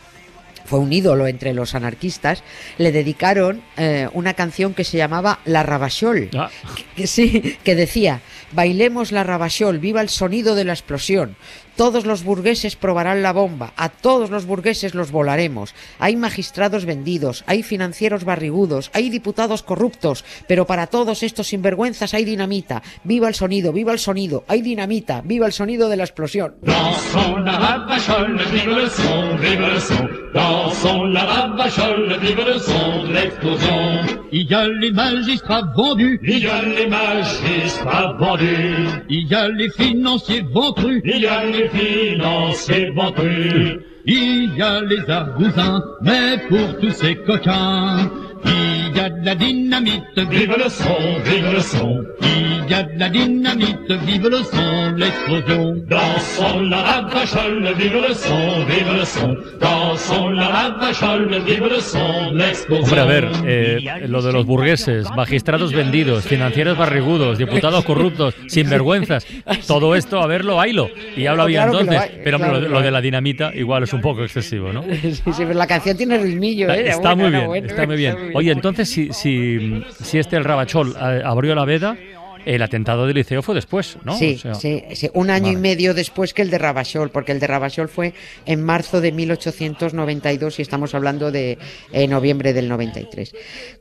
Fue 0.65 0.79
un 0.79 0.91
ídolo 0.91 1.27
entre 1.27 1.53
los 1.53 1.75
anarquistas. 1.75 2.43
Le 2.77 2.91
dedicaron 2.91 3.61
eh, 3.77 4.09
una 4.13 4.33
canción 4.33 4.73
que 4.73 4.83
se 4.83 4.97
llamaba 4.97 5.39
La 5.45 5.61
Rabachol. 5.63 6.29
Ah. 6.35 6.49
Que, 6.95 7.05
sí, 7.05 7.57
que 7.63 7.75
decía, 7.75 8.21
bailemos 8.51 9.11
la 9.11 9.23
Rabachol, 9.23 9.77
viva 9.77 10.01
el 10.01 10.09
sonido 10.09 10.55
de 10.55 10.65
la 10.65 10.73
explosión. 10.73 11.35
Todos 11.75 12.05
los 12.05 12.23
burgueses 12.23 12.77
probarán 12.77 13.21
la 13.21 13.33
bomba, 13.33 13.73
a 13.75 13.89
todos 13.89 14.29
los 14.29 14.45
burgueses 14.45 14.95
los 14.95 15.11
volaremos. 15.11 15.75
Hay 15.99 16.15
magistrados 16.15 16.85
vendidos, 16.85 17.43
hay 17.47 17.63
financieros 17.63 18.23
barrigudos, 18.23 18.89
hay 18.93 19.09
diputados 19.09 19.61
corruptos, 19.61 20.23
pero 20.47 20.65
para 20.65 20.87
todos 20.87 21.21
estos 21.21 21.47
sinvergüenzas 21.47 22.13
hay 22.13 22.23
dinamita. 22.23 22.81
Viva 23.03 23.27
el 23.27 23.35
sonido, 23.35 23.73
viva 23.73 23.91
el 23.91 23.99
sonido, 23.99 24.45
hay 24.47 24.61
dinamita, 24.61 25.21
viva 25.21 25.47
el 25.47 25.51
sonido 25.51 25.89
de 25.89 25.97
la 25.97 26.05
explosión. 26.05 26.55
Dansons 26.61 27.43
la 27.43 27.59
ravachole, 27.59 28.45
vive 28.51 28.73
le 28.73 28.89
son, 28.89 29.41
vive 29.41 29.73
le 29.73 29.81
son. 29.81 30.09
Dansons 30.33 31.13
la 31.13 31.25
ravachole, 31.25 32.17
vive 32.19 32.45
le 32.45 32.59
son 32.59 33.07
de 33.07 33.13
l'explosion. 33.13 34.25
Il 34.31 34.49
y 34.49 34.53
a 34.53 34.67
les 34.67 34.91
magistrats 34.91 35.61
vendus, 35.75 36.19
Il 36.23 36.39
y 36.39 36.47
a 36.47 36.61
les 36.61 36.87
magistrats 36.87 38.17
vendus, 38.19 38.89
il 39.07 39.27
y 39.27 39.33
a 39.33 39.47
les 39.47 39.69
financiers 39.69 40.41
ventrus, 40.41 41.01
il 41.05 41.21
y 41.21 41.27
a 41.27 41.45
les 41.45 41.64
financiers 41.69 42.89
vendus. 42.91 43.79
il 44.05 44.55
y 44.55 44.61
a 44.61 44.81
les 44.81 45.09
argousins, 45.09 45.83
mais 46.01 46.37
pour 46.47 46.79
tous 46.79 46.91
ces 46.91 47.15
coquins, 47.15 48.09
il 48.43 48.95
y 48.95 48.99
a 48.99 49.09
de 49.09 49.25
la 49.25 49.35
dynamite, 49.35 50.25
Vive 50.29 50.57
le 50.57 50.69
son, 50.69 51.23
vive 51.23 51.51
le 51.53 51.61
son. 51.61 52.05
il 52.21 52.69
y 52.69 52.73
a 52.73 52.83
de 52.83 52.97
la 52.97 53.09
dynamite, 53.09 53.93
vive 54.05 54.29
le 54.29 54.43
son, 54.43 54.95
l'explosion. 54.97 55.83
Dansons 55.87 56.61
la 56.69 56.81
ravachole, 56.83 57.73
vive 57.75 58.01
le 58.07 58.15
son, 58.15 58.65
vive 58.67 58.93
le 58.97 59.05
son. 59.05 59.37
Dansons 59.59 60.31
la 60.35 60.47
ravachole, 60.47 61.39
vive 61.41 61.69
le 61.69 61.81
son 61.81 62.35
l'explosion. 62.35 62.83
Hombre, 62.85 63.01
a 63.01 63.05
ver, 63.05 63.29
eh, 63.45 64.05
lo 64.07 64.21
de 64.21 64.31
los 64.33 64.45
burgueses, 64.45 65.07
magistrados 65.15 65.73
vendidos, 65.73 66.23
financieros 66.25 66.77
barrigudos, 66.77 67.37
diputados 67.37 67.83
corruptos, 67.85 68.33
sinvergüenzas, 68.47 69.25
todo 69.67 69.95
esto, 69.95 70.21
a 70.21 70.27
verlo, 70.27 70.59
haylo. 70.59 70.89
Y 71.15 71.27
habla 71.27 71.45
bien 71.45 71.63
Claro 71.63 71.79
que 71.79 71.85
lo 71.85 71.91
entonces. 71.93 72.11
hay, 72.15 72.21
Pero 72.23 72.37
hombre, 72.37 72.49
claro 72.51 72.61
lo, 72.61 72.69
lo 72.69 72.75
lo 72.75 72.81
de 72.81 72.91
la 72.91 73.01
dinamita 73.01 73.51
igual 73.55 73.83
es 73.83 73.93
un 73.93 74.01
poco 74.01 74.23
excesivo, 74.23 74.71
¿no? 74.73 74.83
Sí, 75.01 75.11
sí, 75.13 75.31
pero 75.37 75.53
la 75.53 75.67
canción 75.67 75.95
tiene 75.97 76.17
ritmillo, 76.17 76.69
¿eh? 76.71 76.89
Está 76.89 77.13
buena, 77.13 77.15
muy 77.15 77.29
bien, 77.31 77.45
buena, 77.47 77.67
está 77.67 77.85
muy 77.85 77.95
bien. 77.95 78.15
Oye, 78.35 78.51
entonces, 78.51 78.89
si, 78.89 79.13
si, 79.13 79.83
si 80.03 80.19
este 80.19 80.35
el 80.35 80.43
Rabachol 80.43 80.95
eh, 80.99 81.21
abrió 81.23 81.55
la 81.55 81.63
veda, 81.63 81.97
el 82.45 82.61
atentado 82.61 83.07
del 83.07 83.15
liceo 83.15 83.41
fue 83.41 83.55
después, 83.55 83.97
¿no? 84.03 84.17
Sí, 84.17 84.35
O 84.35 84.39
sea, 84.39 84.55
sí, 84.55 84.83
sí, 84.93 85.09
un 85.13 85.29
año 85.29 85.51
y 85.51 85.55
medio 85.55 85.93
después 85.93 86.33
que 86.33 86.41
el 86.41 86.49
de 86.49 86.57
Rabachol, 86.57 87.09
porque 87.09 87.31
el 87.31 87.39
de 87.39 87.47
Rabachol 87.47 87.89
fue 87.89 88.13
en 88.45 88.61
marzo 88.61 89.01
de 89.01 89.11
1892 89.11 90.59
y 90.59 90.61
estamos 90.61 90.93
hablando 90.93 91.31
de 91.31 91.57
eh, 91.91 92.07
noviembre 92.07 92.53
del 92.53 92.69
93. 92.69 93.33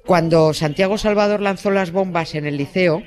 Cuando 0.06 0.54
Santiago 0.54 0.98
Salvador 0.98 1.40
lanzó 1.40 1.70
las 1.70 1.90
bombas 1.90 2.34
en 2.34 2.46
el 2.46 2.56
liceo, 2.56 3.02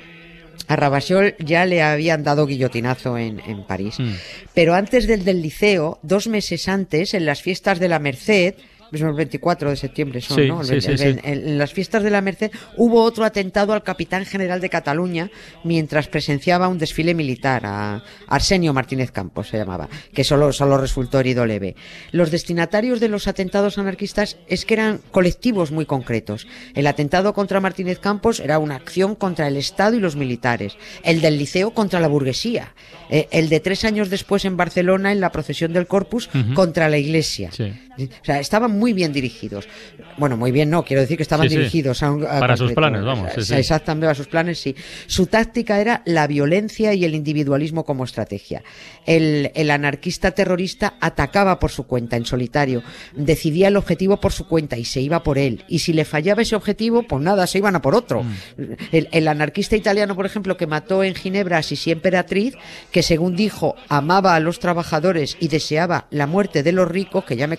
a 0.66 0.76
Rabachol 0.76 1.34
ya 1.38 1.64
le 1.64 1.82
habían 1.82 2.22
dado 2.24 2.46
guillotinazo 2.46 3.16
en, 3.16 3.40
en 3.40 3.64
París. 3.64 3.98
Mm. 3.98 4.12
Pero 4.54 4.74
antes 4.74 5.06
del 5.06 5.24
del 5.24 5.40
liceo, 5.40 5.98
dos 6.02 6.28
meses 6.28 6.68
antes, 6.68 7.14
en 7.14 7.24
las 7.24 7.42
fiestas 7.42 7.80
de 7.80 7.88
la 7.88 7.98
Merced, 7.98 8.54
el 8.92 9.12
24 9.12 9.70
de 9.70 9.76
septiembre 9.76 10.20
son, 10.20 10.36
Sí, 10.36 10.48
¿no? 10.48 10.64
Sí, 10.64 10.80
sí, 10.80 10.90
en, 10.98 11.20
en 11.24 11.58
las 11.58 11.72
fiestas 11.72 12.02
de 12.02 12.10
la 12.10 12.20
Merced 12.20 12.50
hubo 12.76 13.02
otro 13.02 13.24
atentado 13.24 13.72
al 13.72 13.82
capitán 13.82 14.24
general 14.24 14.60
de 14.60 14.68
Cataluña 14.68 15.30
mientras 15.64 16.08
presenciaba 16.08 16.68
un 16.68 16.78
desfile 16.78 17.14
militar 17.14 17.62
a 17.64 18.02
Arsenio 18.26 18.72
Martínez 18.72 19.10
Campos 19.10 19.48
se 19.48 19.58
llamaba, 19.58 19.88
que 20.12 20.24
solo, 20.24 20.52
solo 20.52 20.78
resultó 20.78 21.20
herido 21.20 21.46
leve. 21.46 21.76
Los 22.12 22.30
destinatarios 22.30 23.00
de 23.00 23.08
los 23.08 23.28
atentados 23.28 23.78
anarquistas 23.78 24.36
es 24.48 24.64
que 24.64 24.74
eran 24.74 25.00
colectivos 25.10 25.70
muy 25.70 25.86
concretos. 25.86 26.46
El 26.74 26.86
atentado 26.86 27.32
contra 27.34 27.60
Martínez 27.60 27.98
Campos 27.98 28.40
era 28.40 28.58
una 28.58 28.76
acción 28.76 29.14
contra 29.14 29.48
el 29.48 29.56
Estado 29.56 29.96
y 29.96 30.00
los 30.00 30.16
militares. 30.16 30.76
El 31.02 31.20
del 31.20 31.38
liceo 31.38 31.72
contra 31.72 32.00
la 32.00 32.08
burguesía. 32.08 32.74
Eh, 33.10 33.28
el 33.30 33.48
de 33.48 33.60
tres 33.60 33.84
años 33.84 34.10
después 34.10 34.44
en 34.44 34.56
Barcelona 34.56 35.12
en 35.12 35.20
la 35.20 35.32
procesión 35.32 35.72
del 35.72 35.86
Corpus 35.86 36.28
contra 36.54 36.88
la 36.88 36.98
iglesia. 36.98 37.50
O 38.04 38.24
sea, 38.24 38.40
estaban 38.40 38.78
muy 38.78 38.92
bien 38.92 39.12
dirigidos. 39.12 39.68
Bueno, 40.16 40.36
muy 40.36 40.52
bien 40.52 40.70
no, 40.70 40.84
quiero 40.84 41.00
decir 41.02 41.16
que 41.16 41.22
estaban 41.22 41.48
Sí, 41.48 41.50
sí. 41.54 41.58
dirigidos 41.58 42.02
a 42.02 42.10
un 42.12 42.24
a 42.24 42.40
Para 42.40 42.56
sus 42.56 42.72
planes, 42.72 43.04
vamos, 43.04 43.30
O 43.36 43.42
sea. 43.42 43.58
Exactamente, 43.58 44.06
a 44.08 44.14
sus 44.14 44.26
planes, 44.28 44.58
sí. 44.58 44.74
Su 45.06 45.26
táctica 45.26 45.80
era 45.80 46.02
la 46.04 46.26
violencia 46.26 46.94
y 46.94 47.04
el 47.04 47.14
individualismo 47.14 47.84
como 47.84 48.04
estrategia. 48.04 48.62
El, 49.06 49.50
el 49.54 49.70
anarquista 49.70 50.32
terrorista 50.32 50.94
atacaba 51.00 51.58
por 51.58 51.70
su 51.70 51.84
cuenta, 51.86 52.16
en 52.16 52.26
solitario, 52.26 52.82
decidía 53.14 53.68
el 53.68 53.76
objetivo 53.76 54.20
por 54.20 54.32
su 54.32 54.46
cuenta 54.46 54.76
y 54.76 54.84
se 54.84 55.00
iba 55.00 55.22
por 55.22 55.38
él. 55.38 55.64
Y 55.68 55.80
si 55.80 55.92
le 55.92 56.04
fallaba 56.04 56.42
ese 56.42 56.56
objetivo, 56.56 57.02
pues 57.04 57.22
nada, 57.22 57.46
se 57.46 57.58
iban 57.58 57.76
a 57.76 57.82
por 57.82 57.94
otro. 57.94 58.22
Mm. 58.22 58.32
El, 58.92 59.08
el 59.12 59.28
anarquista 59.28 59.76
italiano, 59.76 60.14
por 60.16 60.26
ejemplo, 60.26 60.56
que 60.56 60.66
mató 60.66 61.02
en 61.04 61.14
Ginebra 61.14 61.58
a 61.58 61.62
Sisi 61.62 61.90
Emperatriz, 61.90 62.54
que 62.92 63.02
según 63.02 63.36
dijo, 63.36 63.74
amaba 63.88 64.34
a 64.34 64.40
los 64.40 64.58
trabajadores 64.58 65.36
y 65.40 65.48
deseaba 65.48 66.06
la 66.10 66.26
muerte 66.26 66.62
de 66.62 66.72
los 66.72 66.88
ricos, 66.88 67.24
que 67.24 67.36
ya 67.36 67.46
me 67.46 67.56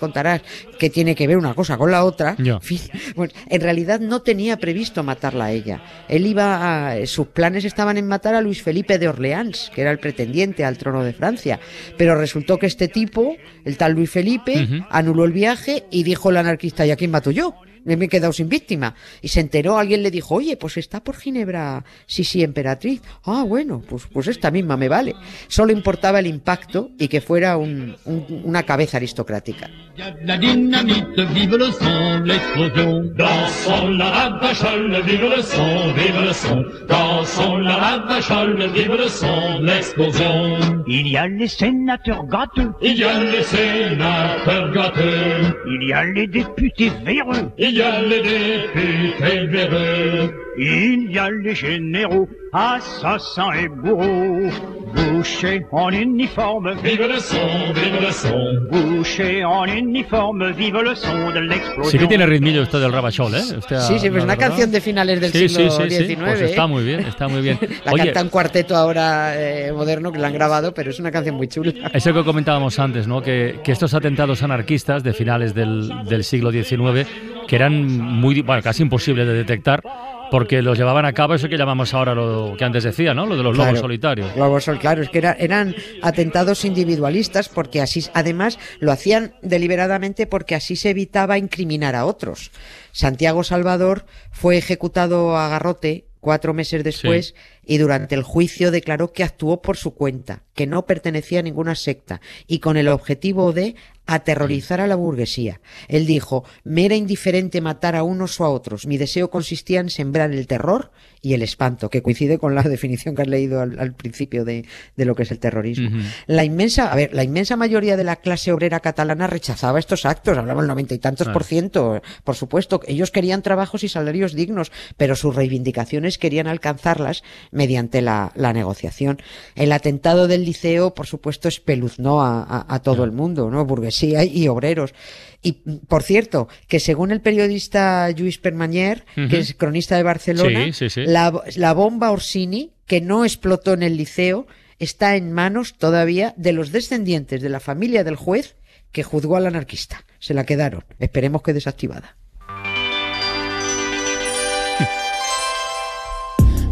que 0.78 0.90
tiene 0.90 1.16
que 1.16 1.28
ver 1.28 1.38
una 1.38 1.54
cosa 1.54 1.78
con 1.78 1.92
la 1.92 2.04
otra, 2.04 2.36
en 2.38 2.62
fin, 2.62 2.80
bueno, 3.16 3.34
en 3.48 3.62
realidad 3.62 4.00
no 4.00 4.22
tenía 4.22 4.58
previsto 4.58 5.04
matarla 5.04 5.46
a 5.46 5.52
ella. 5.52 5.82
Él 6.08 6.26
iba 6.26 6.92
a, 6.92 7.06
sus 7.06 7.28
planes 7.28 7.66
estaban 7.66 7.98
en 7.98 8.08
matar 8.08 8.36
a 8.36 8.42
Luis 8.42 8.62
Felipe 8.62 8.98
de 8.98 9.08
Orleans, 9.08 9.72
que 9.74 9.82
era 9.82 9.92
el 9.92 10.00
pretendiente 10.00 10.66
al 10.66 10.78
trono 10.78 11.04
de 11.04 11.14
Francia. 11.14 11.60
Pero 11.98 12.16
resultó 12.16 12.58
que 12.58 12.68
este 12.68 12.88
tipo, 12.88 13.36
el 13.66 13.78
tal 13.78 13.94
Luis 13.94 14.10
Felipe, 14.10 14.68
anuló 14.90 15.26
el 15.26 15.32
viaje 15.32 15.86
y 15.92 16.04
dijo 16.04 16.30
el 16.30 16.38
anarquista, 16.38 16.86
¿y 16.86 16.92
a 16.92 16.96
quién 16.96 17.12
mato 17.12 17.32
yo? 17.32 17.56
Me 17.86 17.94
he 17.94 18.08
quedado 18.08 18.34
sin 18.34 18.50
víctima. 18.50 18.96
Y 19.22 19.28
se 19.30 19.40
enteró, 19.40 19.78
alguien 19.78 20.04
le 20.04 20.12
dijo, 20.12 20.36
oye, 20.36 20.58
pues 20.58 20.78
está 20.78 21.04
por 21.04 21.16
Ginebra, 21.16 21.84
sí, 22.06 22.24
sí, 22.24 22.44
emperatriz. 22.44 23.02
Ah, 23.26 23.44
bueno, 23.48 23.82
pues, 23.88 24.04
pues 24.12 24.28
esta 24.28 24.52
misma 24.52 24.78
me 24.78 24.88
vale. 24.90 25.16
Solo 25.48 25.72
importaba 25.72 26.20
el 26.20 26.28
impacto 26.28 26.92
y 27.00 27.08
que 27.08 27.22
fuera 27.22 27.58
un- 27.58 27.96
un- 28.06 28.42
una 28.44 28.64
cabeza 28.64 28.98
aristocrática. 28.98 29.70
Il 29.96 30.00
y 30.00 30.02
a 30.08 30.12
de 30.12 30.26
la 30.26 30.38
dynamite, 30.38 31.26
vive 31.34 31.58
le 31.58 31.72
son, 31.74 32.24
de 32.24 32.28
l'explosion. 32.34 33.14
Dansons 33.18 33.98
la 33.98 34.10
ravachole, 34.12 35.02
vive 35.02 35.30
le 35.30 35.44
son, 35.44 35.94
vive 35.94 36.22
le 36.26 36.34
son. 36.34 36.64
Dansons 36.88 37.60
la 37.64 37.76
ravachole, 37.76 38.70
vive 38.72 38.96
le 38.98 39.10
son 39.10 39.60
de 39.60 39.66
l'explosion. 39.66 40.84
Il 40.88 41.08
y 41.08 41.18
a 41.18 41.28
les 41.28 41.48
sénateurs 41.50 42.26
gâteux, 42.28 42.72
Il 42.82 42.98
y 42.98 43.04
a 43.04 43.22
les 43.24 43.44
sénateurs 43.44 44.72
gâteux, 44.72 45.56
il 45.68 45.90
y 45.90 45.94
a 45.94 46.04
les 46.06 46.28
députés 46.28 46.92
véreux, 47.04 47.52
il 47.58 47.69
y 47.72 47.82
a 47.82 48.02
les 48.02 48.22
députés 48.22 49.46
véreux, 49.48 50.34
il 50.58 51.12
y 51.12 51.18
a 51.18 51.30
les 51.30 51.56
généraux, 51.56 52.28
assassins 52.52 53.52
et 53.54 53.68
bourreaux, 53.70 54.50
bouchés 54.96 55.62
en 55.72 55.90
uniforme, 55.92 56.74
vive 56.84 57.08
le 57.08 57.20
son, 57.20 57.38
vive 57.74 58.02
le 58.02 58.12
son. 58.12 58.68
bouchés 58.72 59.44
en 59.44 59.68
uniforme, 59.70 60.52
vive 60.54 60.82
le 60.84 60.96
son 60.96 61.32
de 61.34 61.42
l'explosion. 61.42 61.92
Sí 61.92 61.98
que 61.98 62.08
tiene 62.08 62.26
ritmillo 62.26 62.64
esto 62.64 62.80
del 62.80 62.92
Rabachol, 62.92 63.36
¿eh? 63.36 63.42
Sea, 63.68 63.82
Sí, 63.82 64.00
sí, 64.00 64.10
pues 64.10 64.24
la 64.24 64.24
una 64.24 64.26
verdad. 64.36 64.48
canción 64.48 64.72
de 64.72 64.82
finales 64.82 65.22
del 65.22 65.32
Sí, 65.32 65.48
siglo 65.50 65.70
sí, 65.72 65.84
sí, 65.90 65.98
sí. 65.98 66.06
XIX. 66.08 66.20
Pues 66.24 66.42
está 66.42 66.68
muy 66.68 66.84
bien, 66.84 67.00
está 67.02 67.28
muy 67.28 67.42
bien. 67.42 67.60
La 67.86 67.92
Oye, 67.94 68.06
canta 68.06 68.24
un 68.24 68.30
cuarteto 68.30 68.76
ahora 68.76 69.34
eh, 69.40 69.72
moderno 69.72 70.12
que 70.12 70.18
la 70.20 70.28
han 70.28 70.34
grabado, 70.34 70.74
pero 70.74 70.90
es 70.90 71.00
una 71.00 71.12
canción 71.12 71.36
muy 71.36 71.48
chula. 71.48 71.72
Eso 71.94 72.14
que 72.14 72.24
comentábamos 72.24 72.80
antes, 72.80 73.08
¿no? 73.08 73.22
Que, 73.22 73.60
que 73.64 73.72
estos 73.72 73.94
atentados 73.94 74.44
anarquistas 74.44 75.04
de 75.04 75.14
finales 75.14 75.54
del, 75.54 75.90
del 76.06 76.24
siglo 76.24 76.52
XIX, 76.52 77.08
que 77.50 77.56
eran 77.56 77.74
muy, 78.00 78.42
bueno, 78.44 78.62
casi 78.62 78.84
imposibles 78.84 79.26
de 79.26 79.34
detectar, 79.34 79.82
porque 80.30 80.62
los 80.62 80.78
llevaban 80.78 81.06
a 81.06 81.14
cabo 81.14 81.34
eso 81.34 81.50
que 81.50 81.58
llamamos 81.58 81.96
ahora 81.96 82.14
lo 82.14 82.54
que 82.56 82.64
antes 82.64 82.84
decía, 82.84 83.16
¿no? 83.16 83.26
Lo 83.26 83.36
de 83.36 83.42
los 83.42 83.58
lobos 83.58 83.70
Claro. 83.72 83.82
solitarios. 83.82 84.36
Lobos 84.38 84.66
sol, 84.66 84.78
claro, 84.78 85.02
es 85.02 85.10
que 85.10 85.18
era- 85.18 85.36
eran 85.40 85.74
atentados 86.04 86.64
individualistas 86.64 87.50
porque 87.50 87.82
así, 87.82 88.06
además, 88.14 88.60
lo 88.80 88.92
hacían 88.92 89.34
deliberadamente 89.42 90.28
porque 90.28 90.54
así 90.54 90.76
se 90.76 90.92
evitaba 90.92 91.40
incriminar 91.40 91.96
a 91.96 92.06
otros. 92.06 92.52
Santiago 92.92 93.44
Salvador 93.44 94.06
fue 94.32 94.58
ejecutado 94.58 95.36
a 95.36 95.50
garrote 95.50 96.06
cuatro 96.20 96.54
meses 96.54 96.84
después 96.84 97.34
y 97.66 97.78
durante 97.78 98.14
el 98.14 98.24
juicio 98.24 98.72
declaró 98.72 99.14
que 99.14 99.24
actuó 99.24 99.62
por 99.62 99.78
su 99.78 99.96
cuenta, 99.96 100.44
que 100.54 100.68
no 100.68 100.86
pertenecía 100.86 101.40
a 101.40 101.44
ninguna 101.44 101.74
secta 101.76 102.20
y 102.46 102.60
con 102.60 102.78
el 102.78 102.90
objetivo 102.90 103.54
de 103.54 103.76
aterrorizar 104.16 104.82
a 104.82 104.88
la 104.88 104.96
burguesía. 104.96 105.60
Él 105.88 106.06
dijo, 106.06 106.44
me 106.64 106.86
era 106.86 106.96
indiferente 106.96 107.62
matar 107.62 107.96
a 107.96 108.04
unos 108.04 108.40
o 108.40 108.46
a 108.46 108.50
otros, 108.50 108.86
mi 108.88 108.98
deseo 108.98 109.30
consistía 109.30 109.80
en 109.80 109.90
sembrar 109.90 110.32
el 110.32 110.48
terror 110.48 110.92
y 111.22 111.34
el 111.34 111.42
espanto, 111.42 111.90
que 111.90 112.02
coincide 112.02 112.38
con 112.38 112.56
la 112.56 112.64
definición 112.76 113.14
que 113.16 113.24
has 113.24 113.28
leído 113.28 113.62
al, 113.62 113.78
al 113.80 113.94
principio 113.94 114.46
de, 114.46 114.66
de, 114.96 115.06
lo 115.06 115.16
que 115.16 115.24
es 115.24 115.32
el 115.32 115.40
terrorismo. 115.40 115.90
La 116.28 116.46
inmensa, 116.46 116.92
a 116.92 116.96
ver, 116.96 117.14
la 117.14 117.24
inmensa 117.24 117.58
mayoría 117.58 117.98
de 117.98 118.04
la 118.06 118.16
clase 118.18 118.52
obrera 118.54 118.80
catalana 118.80 119.28
rechazaba 119.28 119.80
estos 119.80 120.06
actos, 120.06 120.38
hablamos 120.38 120.64
del 120.64 120.70
noventa 120.70 120.94
y 120.94 121.00
tantos 121.00 121.28
Ah. 121.28 121.34
por 121.34 121.44
ciento, 121.44 122.02
por 122.24 122.36
supuesto. 122.36 122.80
Ellos 122.88 123.12
querían 123.12 123.42
trabajos 123.42 123.84
y 123.84 123.90
salarios 123.90 124.34
dignos, 124.34 124.72
pero 124.96 125.16
sus 125.16 125.36
reivindicaciones 125.36 126.18
querían 126.18 126.48
alcanzarlas 126.48 127.24
mediante 127.52 128.02
la, 128.02 128.32
la 128.36 128.54
negociación. 128.54 129.22
El 129.56 129.72
atentado 129.74 130.28
del 130.28 130.46
liceo, 130.46 130.94
por 130.94 131.06
supuesto, 131.08 131.48
espeluznó 131.50 132.22
a, 132.22 132.44
a- 132.44 132.66
a 132.76 132.80
todo 132.82 133.04
el 133.04 133.12
mundo, 133.12 133.50
¿no? 133.52 133.66
Burguesía 133.66 133.99
y 134.04 134.48
obreros. 134.48 134.94
Y, 135.42 135.54
por 135.88 136.04
cierto, 136.04 136.48
que 136.68 136.80
según 136.80 137.12
el 137.12 137.22
periodista 137.22 138.10
Lluís 138.12 138.38
Permanyer, 138.40 139.06
Ujú. 139.18 139.30
que 139.30 139.40
es 139.40 139.54
cronista 139.54 139.96
de 139.96 140.04
Barcelona, 140.04 140.66
Sí, 140.66 140.74
sí, 140.74 140.90
sí. 140.90 141.02
La, 141.06 141.32
la 141.56 141.74
bomba 141.74 142.12
Orsini, 142.12 142.74
que 142.86 143.00
no 143.02 143.24
explotó 143.24 143.74
en 143.74 143.84
el 143.84 143.96
liceo, 143.96 144.48
está 144.80 145.16
en 145.16 145.32
manos 145.32 145.78
todavía 145.78 146.34
de 146.38 146.52
los 146.52 146.72
descendientes 146.72 147.42
de 147.42 147.50
la 147.50 147.60
familia 147.60 148.04
del 148.04 148.16
juez 148.18 148.56
que 148.92 149.04
juzgó 149.04 149.38
al 149.38 149.46
anarquista. 149.46 150.04
Se 150.20 150.34
la 150.34 150.46
quedaron. 150.46 150.84
Esperemos 151.00 151.42
que 151.42 151.54
desactivada. 151.54 152.18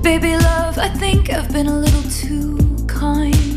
Baby 0.03 0.31
love, 0.37 0.77
I 0.77 0.89
think 0.99 1.29
I've 1.29 1.51
been 1.51 1.67
a 1.67 1.79
little 1.79 2.01
too 2.09 2.57
kind. 2.87 3.56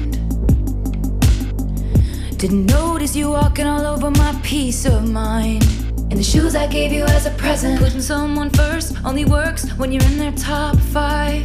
Didn't 2.41 2.71
notice 2.71 3.15
you 3.15 3.29
walking 3.33 3.67
all 3.67 3.85
over 3.85 4.11
my 4.11 4.35
peace 4.43 4.87
of 4.87 5.07
mind. 5.07 5.63
And 6.11 6.19
the 6.19 6.23
shoes 6.23 6.55
I 6.57 6.67
gave 6.67 6.91
you 6.91 7.05
as 7.05 7.27
a 7.27 7.31
present. 7.33 7.79
Putting 7.79 8.01
someone 8.01 8.49
first 8.49 8.97
only 9.05 9.27
works 9.27 9.69
when 9.77 9.93
you're 9.93 10.03
in 10.05 10.17
their 10.17 10.33
top 10.33 10.75
five. 10.91 11.45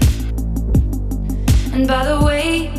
And 1.74 1.86
by 1.86 2.06
the 2.06 2.24
way, 2.26 2.72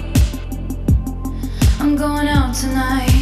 I'm 1.79 1.95
going 1.95 2.27
out 2.27 2.55
tonight. 2.55 3.13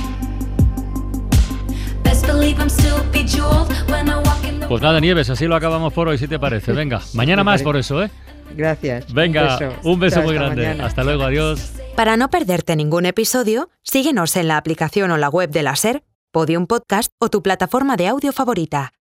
Best 2.04 2.24
believe 2.24 2.60
I'm 2.60 2.68
still 2.68 3.02
bejeweled 3.10 3.72
when 3.90 4.08
I 4.08 4.22
walk 4.22 4.44
in 4.44 4.60
the 4.60 4.68
Pues 4.68 4.80
nada, 4.80 5.00
Nieves, 5.00 5.28
así 5.28 5.48
lo 5.48 5.56
acabamos 5.56 5.92
por 5.92 6.06
hoy, 6.06 6.18
si 6.18 6.28
te 6.28 6.38
parece. 6.38 6.72
Venga, 6.82 7.00
mañana 7.14 7.42
más 7.42 7.64
por 7.64 7.76
eso, 7.76 8.00
¿eh? 8.00 8.10
Gracias. 8.56 9.12
Venga, 9.12 9.58
un 9.82 10.00
beso, 10.00 10.22
muy 10.22 10.34
hasta 10.36 10.44
grande. 10.46 10.62
mañana. 10.66 10.86
Hasta 10.86 11.04
luego, 11.04 11.24
adiós. 11.24 11.72
Para 11.96 12.16
no 12.16 12.28
perderte 12.30 12.76
ningún 12.76 13.06
episodio, 13.06 13.70
síguenos 13.82 14.36
en 14.36 14.48
la 14.48 14.56
aplicación 14.56 15.10
o 15.10 15.16
la 15.16 15.28
web 15.28 15.50
de 15.50 15.62
la 15.62 15.76
SER, 15.76 16.02
Podium 16.32 16.66
Podcast 16.66 17.12
o 17.18 17.28
tu 17.30 17.42
plataforma 17.42 17.96
de 17.96 18.08
audio 18.08 18.32
favorita. 18.32 18.92